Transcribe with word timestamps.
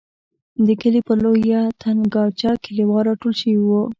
د 0.65 0.67
کلي 0.81 1.01
پر 1.07 1.17
لویه 1.25 1.61
تنګاچه 1.81 2.51
کلیوال 2.63 3.03
را 3.07 3.13
ټول 3.21 3.33
شوي 3.41 3.59
وو. 3.61 3.81